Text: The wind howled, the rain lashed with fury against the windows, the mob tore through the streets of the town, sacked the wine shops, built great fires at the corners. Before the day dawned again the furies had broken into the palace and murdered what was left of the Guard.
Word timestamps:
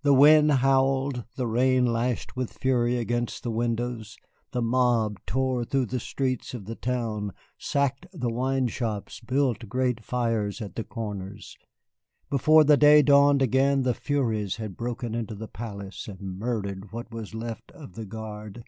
The 0.00 0.14
wind 0.14 0.50
howled, 0.52 1.24
the 1.34 1.46
rain 1.46 1.84
lashed 1.84 2.34
with 2.34 2.54
fury 2.54 2.96
against 2.96 3.42
the 3.42 3.50
windows, 3.50 4.16
the 4.52 4.62
mob 4.62 5.18
tore 5.26 5.66
through 5.66 5.84
the 5.84 6.00
streets 6.00 6.54
of 6.54 6.64
the 6.64 6.76
town, 6.76 7.34
sacked 7.58 8.06
the 8.10 8.30
wine 8.30 8.68
shops, 8.68 9.20
built 9.20 9.68
great 9.68 10.02
fires 10.02 10.62
at 10.62 10.76
the 10.76 10.84
corners. 10.84 11.58
Before 12.30 12.64
the 12.64 12.78
day 12.78 13.02
dawned 13.02 13.42
again 13.42 13.82
the 13.82 13.92
furies 13.92 14.56
had 14.56 14.78
broken 14.78 15.14
into 15.14 15.34
the 15.34 15.46
palace 15.46 16.08
and 16.08 16.22
murdered 16.38 16.90
what 16.90 17.12
was 17.12 17.34
left 17.34 17.70
of 17.72 17.96
the 17.96 18.06
Guard. 18.06 18.64